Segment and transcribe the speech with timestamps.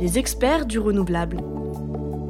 [0.00, 1.38] les experts du renouvelable.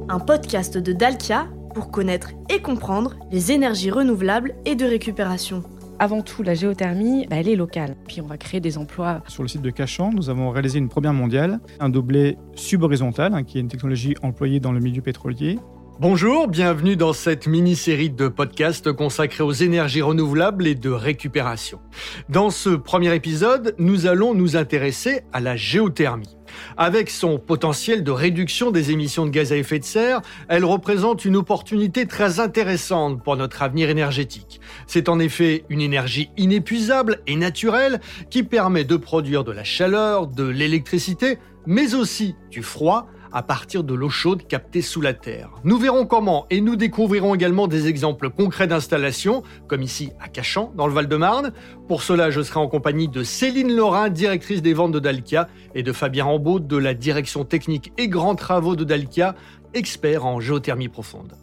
[0.08, 5.64] Un podcast de Dalkia pour connaître et comprendre les énergies renouvelables et de récupération.
[5.98, 7.96] Avant tout, la géothermie, bah, elle est locale.
[8.06, 9.22] Puis on va créer des emplois.
[9.26, 13.42] Sur le site de Cachan, nous avons réalisé une première mondiale, un doublé subhorizontal, hein,
[13.42, 15.58] qui est une technologie employée dans le milieu pétrolier.
[15.98, 21.80] Bonjour, bienvenue dans cette mini-série de podcasts consacrée aux énergies renouvelables et de récupération.
[22.28, 26.35] Dans ce premier épisode, nous allons nous intéresser à la géothermie.
[26.76, 31.24] Avec son potentiel de réduction des émissions de gaz à effet de serre, elle représente
[31.24, 34.60] une opportunité très intéressante pour notre avenir énergétique.
[34.86, 38.00] C'est en effet une énergie inépuisable et naturelle
[38.30, 43.84] qui permet de produire de la chaleur, de l'électricité, mais aussi du froid, à partir
[43.84, 45.50] de l'eau chaude captée sous la terre.
[45.64, 50.72] Nous verrons comment et nous découvrirons également des exemples concrets d'installation, comme ici à Cachan,
[50.76, 51.52] dans le Val-de-Marne.
[51.88, 55.82] Pour cela, je serai en compagnie de Céline Laurin, directrice des ventes de Dalkia, et
[55.82, 59.34] de Fabien Rambaud de la direction technique et grands travaux de Dalkia,
[59.74, 61.34] expert en géothermie profonde.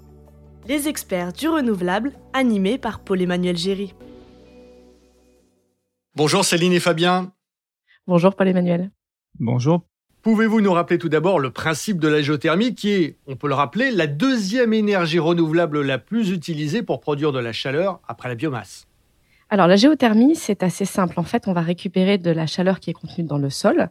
[0.68, 3.94] Les experts du renouvelable, animés par Paul-Emmanuel Géry.
[6.16, 7.34] Bonjour Céline et Fabien.
[8.08, 8.92] Bonjour Paul-Emmanuel.
[9.40, 9.81] Bonjour.
[10.24, 13.56] Pouvez-vous nous rappeler tout d'abord le principe de la géothermie qui est, on peut le
[13.56, 18.36] rappeler, la deuxième énergie renouvelable la plus utilisée pour produire de la chaleur après la
[18.36, 18.88] biomasse?
[19.50, 21.20] Alors la géothermie, c'est assez simple.
[21.20, 23.90] En fait, on va récupérer de la chaleur qui est contenue dans le sol.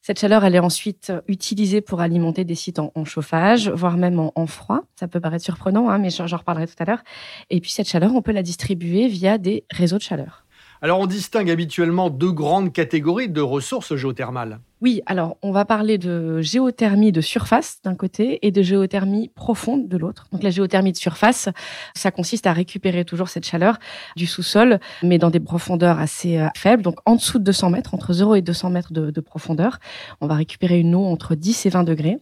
[0.00, 4.46] Cette chaleur, elle est ensuite utilisée pour alimenter des sites en, chauffage, voire même en,
[4.46, 4.80] froid.
[4.98, 7.02] Ça peut paraître surprenant, hein, mais j'en reparlerai tout à l'heure.
[7.50, 10.46] Et puis cette chaleur, on peut la distribuer via des réseaux de chaleur.
[10.80, 14.60] Alors on distingue habituellement deux grandes catégories de ressources géothermales.
[14.82, 19.88] Oui, alors on va parler de géothermie de surface d'un côté et de géothermie profonde
[19.88, 20.26] de l'autre.
[20.32, 21.48] Donc la géothermie de surface,
[21.94, 23.78] ça consiste à récupérer toujours cette chaleur
[24.16, 27.94] du sous-sol, mais dans des profondeurs assez euh, faibles, donc en dessous de 200 mètres,
[27.94, 29.78] entre 0 et 200 mètres de, profondeur.
[30.20, 32.18] On va récupérer une eau entre 10 et 20 degrés.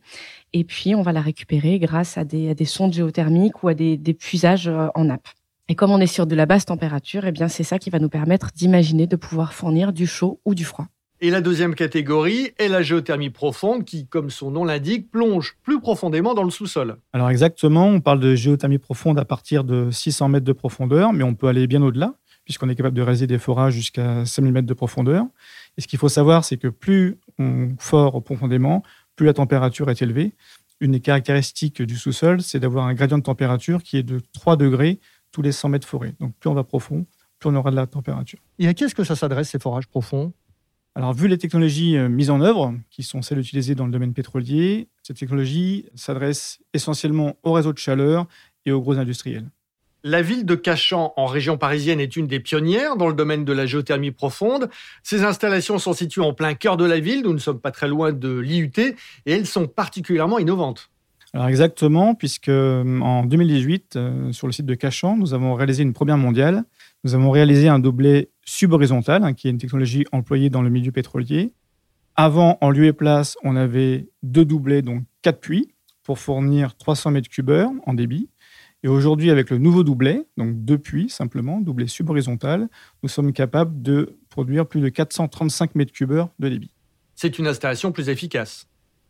[0.52, 4.14] Et puis, on va la récupérer grâce à des, sondes géothermiques ou à des, des
[4.14, 5.26] puisages euh, en nappe.
[5.68, 7.98] Et comme on est sur de la basse température, eh bien c'est ça qui va
[7.98, 10.86] nous permettre d'imaginer de pouvoir fournir du chaud ou du froid.
[11.24, 15.80] Et la deuxième catégorie est la géothermie profonde qui, comme son nom l'indique, plonge plus
[15.80, 16.98] profondément dans le sous-sol.
[17.14, 21.24] Alors exactement, on parle de géothermie profonde à partir de 600 mètres de profondeur, mais
[21.24, 22.12] on peut aller bien au-delà,
[22.44, 25.24] puisqu'on est capable de réaliser des forages jusqu'à 5000 mètres de profondeur.
[25.78, 28.82] Et ce qu'il faut savoir, c'est que plus on fore profondément,
[29.16, 30.34] plus la température est élevée.
[30.80, 34.58] Une des caractéristiques du sous-sol, c'est d'avoir un gradient de température qui est de 3
[34.58, 35.00] degrés
[35.32, 36.12] tous les 100 mètres forêt.
[36.20, 37.06] Donc plus on va profond,
[37.38, 38.40] plus on aura de la température.
[38.58, 40.34] Et à qui est-ce que ça s'adresse, ces forages profonds?
[40.96, 44.14] Alors, vu les technologies euh, mises en œuvre, qui sont celles utilisées dans le domaine
[44.14, 48.26] pétrolier, cette technologie s'adresse essentiellement aux réseaux de chaleur
[48.64, 49.46] et aux gros industriels.
[50.04, 53.52] La ville de Cachan, en région parisienne, est une des pionnières dans le domaine de
[53.52, 54.68] la géothermie profonde.
[55.02, 57.88] Ces installations sont situées en plein cœur de la ville, nous ne sommes pas très
[57.88, 58.94] loin de l'IUT, et
[59.26, 60.90] elles sont particulièrement innovantes.
[61.32, 65.82] Alors exactement, puisque euh, en 2018, euh, sur le site de Cachan, nous avons réalisé
[65.82, 66.62] une première mondiale.
[67.04, 70.90] Nous avons réalisé un doublé subhorizontal, hein, qui est une technologie employée dans le milieu
[70.90, 71.52] pétrolier.
[72.16, 77.10] Avant, en lieu et place, on avait deux doublés, donc quatre puits, pour fournir 300
[77.10, 77.52] mètres cubes
[77.84, 78.30] en débit.
[78.82, 82.68] Et aujourd'hui, avec le nouveau doublet, donc deux puits simplement, doublé subhorizontal,
[83.02, 86.74] nous sommes capables de produire plus de 435 mètres cubes de débit.
[87.14, 88.66] C'est une installation plus efficace.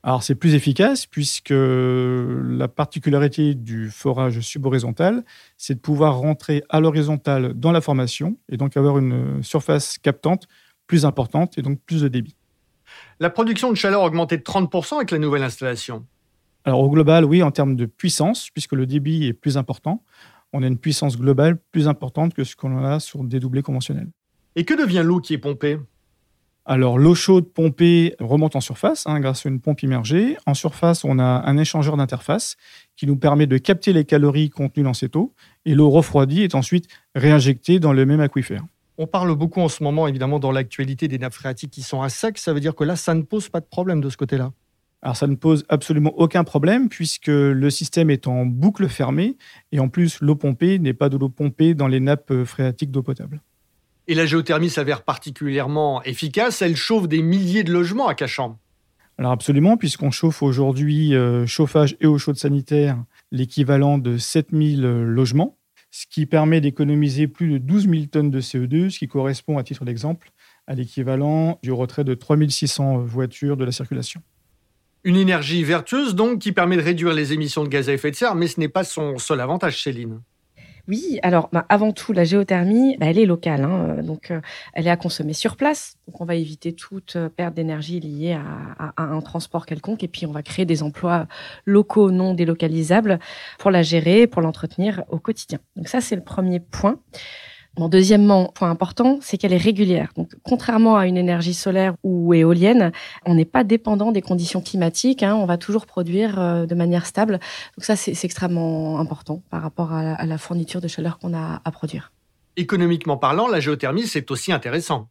[0.07, 5.25] Alors c'est plus efficace puisque la particularité du forage subhorizontal,
[5.57, 10.47] c'est de pouvoir rentrer à l'horizontale dans la formation et donc avoir une surface captante
[10.87, 12.37] plus importante et donc plus de débit.
[13.19, 16.05] La production de chaleur a augmenté de 30% avec la nouvelle installation.
[16.67, 20.05] Alors au global, oui, en termes de puissance, puisque le débit est plus important,
[20.53, 24.11] on a une puissance globale plus importante que ce qu'on a sur des doublés conventionnels.
[24.55, 25.79] Et que devient l'eau qui est pompée?
[26.67, 30.39] Alors, l'eau chaude pompée remonte en surface hein, grâce à une pompe immergée.
[30.47, 32.57] En surface, on a un échangeur d'interface
[32.97, 35.35] qui nous permet de capter les calories contenues dans cette eau
[35.67, 38.65] et l'eau refroidie est ensuite réinjectée dans le même aquifère.
[38.97, 42.09] On parle beaucoup en ce moment, évidemment, dans l'actualité des nappes phréatiques qui sont à
[42.09, 42.39] sec.
[42.39, 44.53] Ça veut dire que là, ça ne pose pas de problème de ce côté-là
[45.03, 49.37] alors ça ne pose absolument aucun problème puisque le système est en boucle fermée
[49.71, 53.03] et en plus l'eau pompée n'est pas de l'eau pompée dans les nappes phréatiques d'eau
[53.03, 53.43] potable.
[54.07, 56.61] Et la géothermie s'avère particulièrement efficace.
[56.63, 58.59] Elle chauffe des milliers de logements à Cachan.
[59.17, 65.05] Alors absolument, puisqu'on chauffe aujourd'hui euh, chauffage et eau chaude sanitaire l'équivalent de 7000 euh,
[65.05, 65.57] logements,
[65.91, 69.63] ce qui permet d'économiser plus de 12 000 tonnes de CO2, ce qui correspond, à
[69.63, 70.33] titre d'exemple,
[70.67, 74.21] à l'équivalent du retrait de 3600 voitures de la circulation.
[75.05, 78.17] Une énergie vertueuse donc qui permet de réduire les émissions de gaz à effet de
[78.17, 80.21] serre, mais ce n'est pas son seul avantage, Céline.
[80.87, 84.41] Oui, alors bah, avant tout, la géothermie, bah, elle est locale, hein, donc euh,
[84.75, 85.97] elle est à consommer sur place.
[86.07, 90.09] Donc on va éviter toute euh, perte d'énergie liée à, à, un transport quelconque, et
[90.09, 91.27] puis on va créer des emplois
[91.65, 93.19] locaux non délocalisables
[93.59, 95.59] pour la gérer, pour l'entretenir au quotidien.
[95.77, 96.99] Donc ça, c'est le premier point.
[97.77, 100.13] Bon, deuxièmement, point important, c'est qu'elle est régulière.
[100.17, 102.93] Donc, contrairement à une énergie solaire ou éolienne,
[103.27, 105.25] on n'est pas dépendant des conditions climatiques.
[105.25, 107.41] Hein, on va toujours produire euh, de manière stable.
[107.77, 111.35] Donc ça, c'est extrêmement important par rapport à la, à la fourniture de chaleur qu'on
[111.35, 112.13] a à produire.
[112.57, 115.09] Économiquement parlant, la géothermie, c'est aussi intéressant.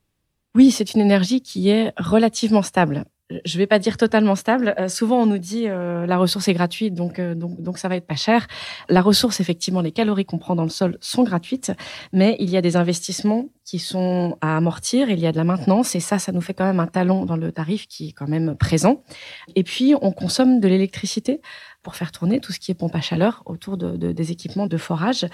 [0.56, 3.06] Oui, c'est une énergie qui est relativement stable
[3.45, 4.75] je vais pas dire totalement stable.
[4.80, 7.88] Euh, souvent, on nous dit euh, la ressource est gratuite, donc, euh, donc donc ça
[7.88, 8.47] va être pas cher.
[8.89, 11.71] La ressource, effectivement, les calories qu'on prend dans le sol sont gratuites,
[12.12, 15.09] mais il y a des investissements qui sont à amortir.
[15.09, 17.25] Il y a de la maintenance et ça, ça nous fait quand même un talon
[17.25, 19.03] dans le tarif qui est quand même présent.
[19.56, 21.41] Et puis, on consomme de l'électricité
[21.83, 24.68] pour faire tourner tout ce qui est pompe à chaleur autour de, de, des équipements
[24.68, 25.27] de forage.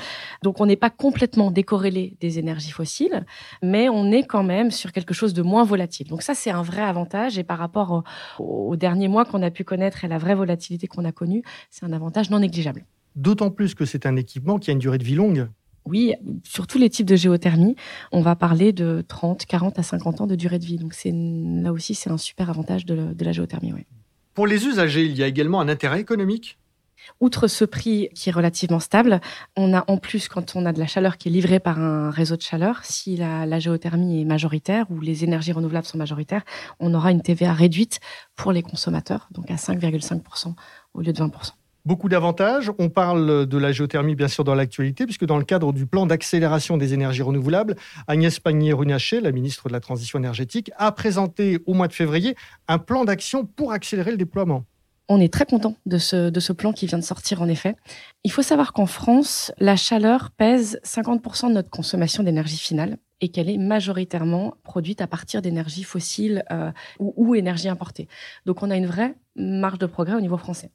[0.43, 3.25] Donc on n'est pas complètement décorrélé des énergies fossiles,
[3.63, 6.07] mais on est quand même sur quelque chose de moins volatile.
[6.07, 8.03] Donc ça, c'est un vrai avantage et par rapport
[8.39, 11.85] aux derniers mois qu'on a pu connaître et la vraie volatilité qu'on a connue, c'est
[11.85, 12.85] un avantage non négligeable.
[13.15, 15.47] D'autant plus que c'est un équipement qui a une durée de vie longue.
[15.85, 16.13] Oui,
[16.43, 17.75] sur tous les types de géothermie,
[18.11, 20.77] on va parler de 30, 40 à 50 ans de durée de vie.
[20.77, 23.73] Donc là aussi, c'est un super avantage de, de la géothermie.
[23.73, 23.85] Oui.
[24.33, 26.57] Pour les usagers, il y a également un intérêt économique?
[27.19, 29.19] Outre ce prix qui est relativement stable,
[29.55, 32.11] on a en plus, quand on a de la chaleur qui est livrée par un
[32.11, 36.43] réseau de chaleur, si la, géothermie est majoritaire ou les énergies renouvelables sont majoritaires,
[36.79, 37.99] on aura une TVA réduite
[38.35, 40.53] pour les consommateurs, donc à 5,5%
[40.93, 41.51] au lieu de 20%.
[41.85, 42.71] Beaucoup d'avantages.
[42.77, 46.05] On parle de la géothermie, bien sûr, dans l'actualité, puisque dans le cadre du plan
[46.05, 47.75] d'accélération des énergies renouvelables,
[48.07, 52.35] Agnès Pannier-Runacher, la ministre de la Transition énergétique, a présenté au mois de février
[52.67, 54.65] un plan d'action pour accélérer le déploiement.
[55.11, 57.75] On est très content de ce, plan qui vient de sortir, en effet.
[58.23, 63.29] Il faut savoir qu'en France, la chaleur pèse 50% de notre consommation d'énergie finale et
[63.29, 67.35] qu'elle est majoritairement produite à partir d'énergie fossile euh, ou, ou
[67.67, 68.07] importée.
[68.45, 70.71] Donc on a une vraie marge de progrès au niveau français.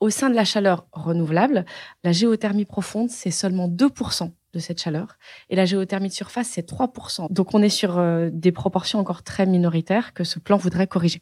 [0.00, 1.66] Au sein de la chaleur renouvelable,
[2.04, 5.18] la géothermie profonde, c'est seulement 2% de cette chaleur.
[5.50, 7.30] Et la géothermie de surface, c'est 3%.
[7.30, 11.20] Donc on est sur euh, des proportions encore très minoritaires que ce plan voudrait corriger.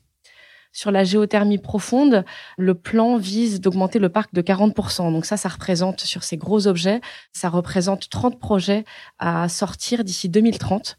[0.71, 2.25] Sur la géothermie profonde,
[2.57, 5.13] le plan vise d'augmenter le parc de 40%.
[5.13, 7.01] Donc ça, ça représente sur ces gros objets,
[7.33, 8.85] ça représente 30 projets
[9.19, 10.97] à sortir d'ici 2030.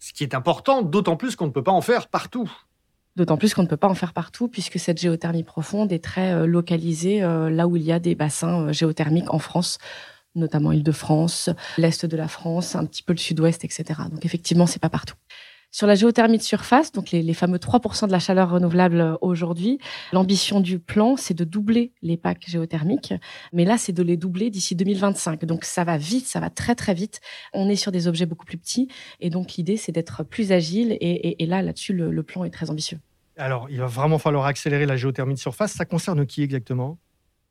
[0.00, 2.50] Ce qui est important, d'autant plus qu'on ne peut pas en faire partout.
[3.16, 6.32] D'autant plus qu'on ne peut pas en faire partout puisque cette géothermie profonde est très
[6.32, 9.78] euh, localisée euh, là où il y a des bassins euh, géothermiques en France
[10.36, 14.00] notamment Île-de-France, l'Est de la France, un petit peu le Sud-Ouest, etc.
[14.10, 15.16] Donc effectivement, c'est pas partout.
[15.72, 19.78] Sur la géothermie de surface, donc les, les fameux 3% de la chaleur renouvelable aujourd'hui,
[20.12, 23.14] l'ambition du plan, c'est de doubler les packs géothermiques.
[23.52, 25.44] Mais là, c'est de les doubler d'ici 2025.
[25.44, 27.20] Donc ça va vite, ça va très très vite.
[27.52, 28.88] On est sur des objets beaucoup plus petits.
[29.20, 30.92] Et donc l'idée, c'est d'être plus agile.
[31.00, 32.98] Et, et, et là, là-dessus, le, le plan est très ambitieux.
[33.36, 35.72] Alors, il va vraiment falloir accélérer la géothermie de surface.
[35.72, 36.98] Ça concerne qui exactement?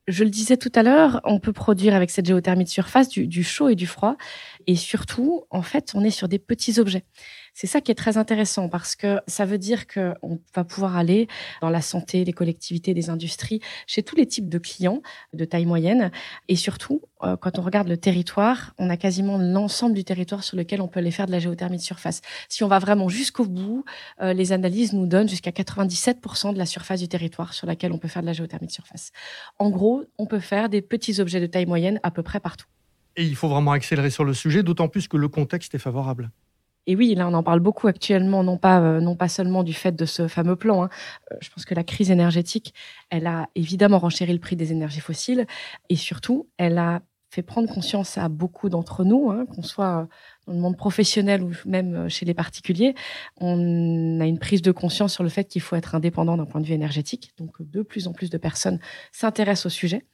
[0.09, 3.27] Je le disais tout à l'heure, on peut produire avec cette géothermie de surface du,
[3.27, 4.17] du, chaud et du froid.
[4.65, 7.05] Et surtout, en fait, on est sur des petits objets.
[7.61, 11.27] C'est ça qui est très intéressant parce que ça veut dire qu'on va pouvoir aller
[11.59, 15.01] dans la santé, les collectivités, les industries, chez tous les types de clients
[15.33, 16.09] de taille moyenne.
[16.47, 20.55] Et surtout, euh, quand on regarde le territoire, on a quasiment l'ensemble du territoire sur
[20.55, 22.21] lequel on peut aller faire de la géothermie de surface.
[22.47, 23.83] Si on va vraiment jusqu'au bout,
[24.21, 27.97] euh, les analyses nous donnent jusqu'à 97% de la surface du territoire sur laquelle on
[27.97, 29.11] peut faire de la géothermie de surface.
[29.57, 32.67] En gros, on peut faire des petits objets de taille moyenne à peu près partout.
[33.17, 36.31] Et il faut vraiment accélérer sur le sujet, d'autant plus que le contexte est favorable.
[36.89, 39.75] Et oui, là, on en parle beaucoup actuellement, non pas, euh, non pas seulement du
[39.75, 40.85] fait de ce fameux plan.
[40.85, 40.89] Hein.
[41.31, 42.73] Euh, je pense que la crise énergétique,
[43.11, 45.45] elle a évidemment renchéri le prix des énergies fossiles
[45.89, 50.07] et surtout, elle a fait prendre conscience à beaucoup d'entre nous, hein, qu'on soit
[50.47, 52.95] dans le monde professionnel ou même euh, chez les particuliers,
[53.39, 56.59] on a une prise de conscience sur le fait qu'il faut être indépendant d'un point
[56.59, 57.33] de vue énergétique.
[57.37, 58.79] Donc, de plus en plus de personnes
[59.11, 60.05] s'intéressent au sujet.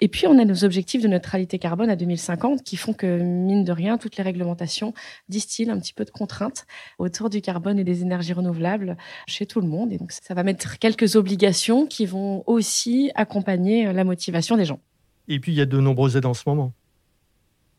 [0.00, 3.64] Et puis, on a nos objectifs de neutralité carbone à 2050 qui font que, mine
[3.64, 4.94] de rien, toutes les réglementations
[5.28, 6.64] distillent un petit peu de contraintes
[6.98, 9.92] autour du carbone et des énergies renouvelables chez tout le monde.
[9.92, 14.80] Et donc, ça va mettre quelques obligations qui vont aussi accompagner la motivation des gens.
[15.28, 16.72] Et puis, il y a de nombreuses aides en ce moment.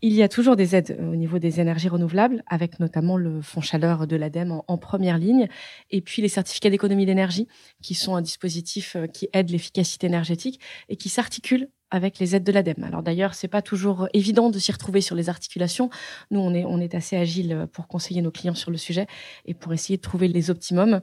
[0.06, 3.62] Il y a toujours des aides au niveau des énergies renouvelables, avec notamment le fonds
[3.62, 5.48] chaleur de l'ADEME en, première ligne,
[5.92, 7.48] et puis les certificats d'économie d'énergie,
[7.82, 10.60] qui sont un dispositif qui aide l'efficacité énergétique
[10.90, 12.84] et qui s'articule avec les aides de l'ADEME.
[12.84, 15.90] Alors d'ailleurs, c'est pas toujours évident de s'y retrouver sur les articulations.
[16.32, 19.08] Nous, on est, on est assez agile pour conseiller nos clients sur le sujet
[19.46, 21.00] et pour essayer de trouver les optimums.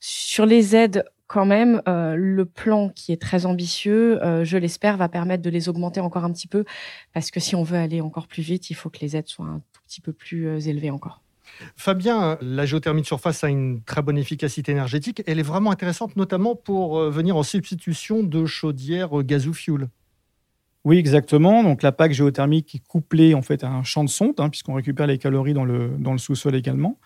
[0.00, 4.96] Sur les aides quand même, euh, le plan qui est très ambitieux, euh, je l'espère,
[4.96, 6.64] va permettre de les augmenter encore un petit peu,
[7.14, 9.46] parce que si on veut aller encore plus vite, il faut que les aides soient
[9.46, 11.22] un tout petit peu plus euh, élevées encore.
[11.76, 15.22] Fabien, la géothermie de surface a une très bonne efficacité énergétique.
[15.28, 19.88] Elle est vraiment intéressante, notamment pour venir en substitution de chaudières gaz ou fioul.
[20.84, 21.62] Oui, exactement.
[21.62, 24.74] Donc la PAC géothermique est couplée en fait à un champ de sonde, hein, puisqu'on
[24.74, 26.98] récupère les calories dans le, dans le sous-sol également.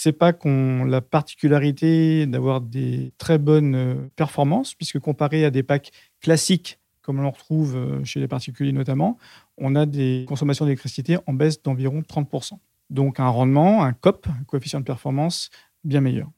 [0.00, 5.64] Ces PAC ont la particularité d'avoir des très bonnes euh, performances, puisque comparé à des
[5.64, 5.90] packs
[6.20, 9.18] classiques, comme l'on retrouve euh, chez les particuliers notamment,
[9.56, 12.52] on a des consommations d'électricité en baisse d'environ 30%.
[12.90, 15.50] Donc un rendement, un COP, un coefficient de performance,
[15.82, 16.30] bien meilleur.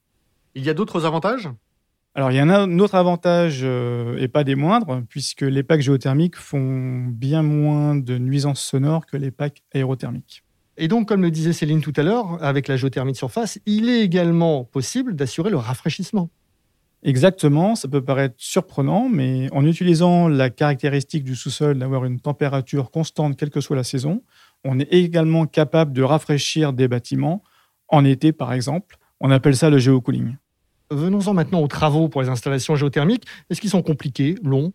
[0.55, 1.51] Il y a d'autres avantages?
[2.15, 5.63] Alors, il y en a un autre avantage, euh, et pas des moindres, puisque les
[5.63, 10.45] packs géothermiques font bien moins de nuisances sonores que les packs aérothermiques.
[10.83, 13.91] Et donc, comme le disait Céline tout à l'heure, avec la géothermie de surface, il
[13.91, 16.31] est également possible d'assurer le rafraîchissement.
[17.03, 22.91] Exactement, ça peut paraître surprenant, mais en utilisant la caractéristique du sous-sol d'avoir une température
[22.91, 24.23] constante quelle que soit la saison,
[24.65, 27.43] on est également capable de rafraîchir des bâtiments
[27.89, 28.97] en été par exemple.
[29.21, 30.37] On appelle ça le géocooling.
[30.91, 33.27] Venons-en maintenant aux travaux pour les installations géothermiques.
[33.51, 34.73] Est-ce qu'ils sont compliqués, longs?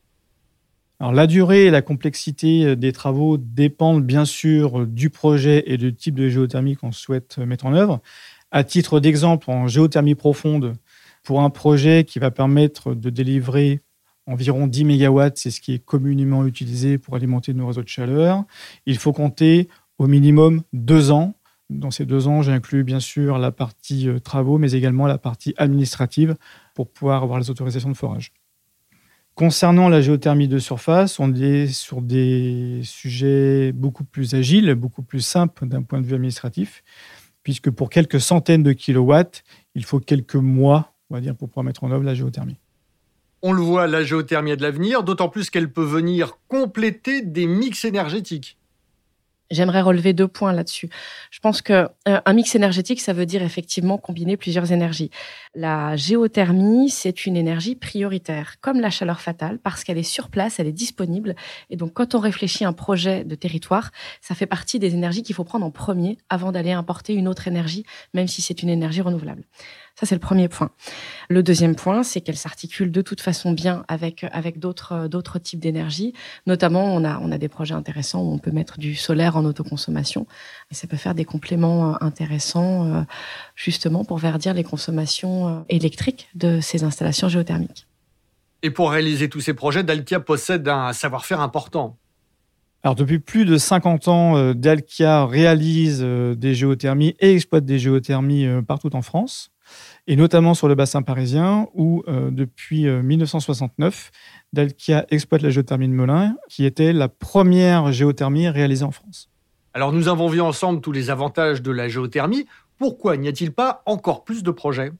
[0.99, 5.63] Alors, la durée et la complexité euh, des travaux dépendent bien sûr euh, du projet
[5.67, 8.01] et du type de géothermie qu'on souhaite euh, mettre en œuvre.
[8.51, 10.73] À titre d'exemple, en géothermie profonde,
[11.23, 13.81] pour un projet qui va permettre de délivrer
[14.25, 18.43] environ 10 MW, c'est ce qui est communément utilisé pour alimenter nos réseaux de chaleur,
[18.85, 19.67] il faut compter
[19.99, 21.35] au minimum deux ans.
[21.69, 26.37] Dans ces deux ans, j'inclus bien sûr la partie travaux, mais également la partie administrative
[26.73, 28.31] pour pouvoir avoir les autorisations de forage.
[29.35, 35.19] Concernant la géothermie de surface, on est sur des sujets beaucoup plus agiles, beaucoup plus
[35.19, 36.85] simples d'un point de vue administratif,
[37.43, 39.43] puisque pour quelques centaines de kilowatts,
[39.75, 42.55] il faut quelques mois, on va dire, pour pouvoir mettre en œuvre la géothermie.
[43.41, 47.45] On le voit, la géothermie a de l'avenir, d'autant plus qu'elle peut venir compléter des
[47.45, 48.57] mix énergétiques.
[49.51, 50.89] J'aimerais relever deux points là-dessus.
[51.29, 55.11] Je pense que euh, un mix énergétique, ça veut dire effectivement combiner plusieurs énergies.
[55.53, 60.59] La géothermie, c'est une énergie prioritaire, comme la chaleur fatale, parce qu'elle est sur place,
[60.59, 61.35] elle est disponible.
[61.69, 65.21] Et donc, quand on réfléchit à un projet de territoire, ça fait partie des énergies
[65.21, 67.85] qu'il faut prendre en premier avant d'aller importer une autre énergie,
[68.15, 69.43] même si c'est une énergie renouvelable.
[69.97, 70.71] Ça, c'est le premier point.
[71.29, 75.61] Le deuxième point, c'est qu'elle s'articule de toute façon bien avec, avec d'autres, d'autres types
[75.61, 76.13] d'énergie.
[76.45, 79.45] Notamment, on a, on a des projets intéressants où on peut mettre du solaire en
[79.45, 80.27] autoconsommation.
[80.69, 83.01] Et ça peut faire des compléments euh, intéressants, euh,
[83.55, 87.87] justement, pour verdir les consommations euh, électriques de ces installations géothermiques.
[88.63, 91.97] Et pour réaliser tous ces projets, Dalkia possède un savoir-faire important.
[92.83, 98.95] Alors depuis plus de 50 ans, Dalkia réalise des géothermies et exploite des géothermies partout
[98.95, 99.54] en France
[100.07, 104.17] et notamment sur le bassin parisien où, euh, depuis 1969, euh,
[104.53, 109.29] Dalkia exploite la géothermie de Melun, qui était la première géothermie réalisée en France.
[109.73, 112.45] Alors nous avons vu ensemble tous les avantages de la géothermie.
[112.77, 114.91] Pourquoi n'y a-t-il pas encore plus de projets?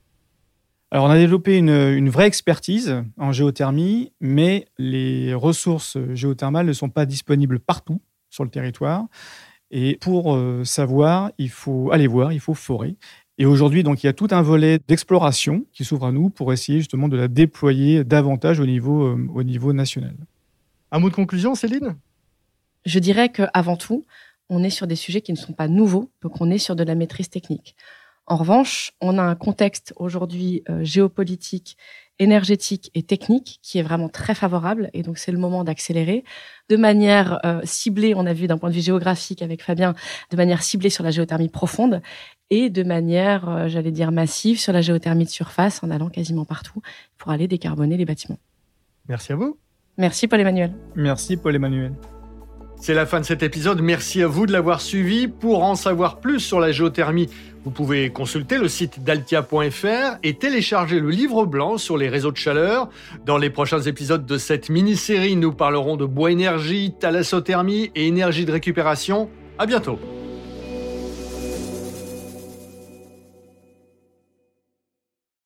[0.92, 6.90] Alors, on a développé une, vraie expertise en géothermie, mais les ressources géothermales ne sont
[6.90, 9.06] pas disponibles partout sur le territoire.
[9.70, 12.96] Et pour euh, savoir, il faut aller voir, il faut forer.
[13.38, 16.52] Et aujourd'hui, donc, il y a tout un volet d'exploration qui s'ouvre à nous pour
[16.52, 20.14] essayer justement de la déployer davantage au niveau, euh, au niveau national.
[20.90, 21.96] Un mot de conclusion, Céline?
[22.86, 24.04] Je dirais qu'avant tout,
[24.48, 26.84] on est sur des sujets qui ne sont pas nouveaux, donc on est sur de
[26.84, 27.76] la maîtrise technique.
[28.26, 31.76] En revanche, on a un contexte aujourd'hui euh, géopolitique,
[32.18, 36.24] énergétique et technique qui est vraiment très favorable, et donc c'est le moment d'accélérer
[36.68, 38.14] de manière euh, ciblée.
[38.16, 39.94] On a vu d'un point de vue géographique avec Fabien,
[40.30, 42.02] de manière ciblée sur la géothermie profonde,
[42.50, 46.44] et de manière, euh, j'allais dire, massive sur la géothermie de surface en allant quasiment
[46.44, 46.80] partout
[47.18, 48.38] pour aller décarboner les bâtiments.
[49.08, 49.56] Merci à vous.
[49.98, 50.72] Merci Paul-Emmanuel.
[50.96, 51.92] Merci Paul-Emmanuel.
[52.78, 53.80] C'est la fin de cet épisode.
[53.80, 55.28] Merci à vous de l'avoir suivi.
[55.28, 57.28] Pour en savoir plus sur la géothermie,
[57.64, 62.36] vous pouvez consulter le site daltia.fr et télécharger le livre blanc sur les réseaux de
[62.36, 62.88] chaleur.
[63.24, 68.44] Dans les prochains épisodes de cette mini-série, nous parlerons de bois énergie, thalassothermie et énergie
[68.44, 69.28] de récupération.
[69.58, 69.98] À bientôt.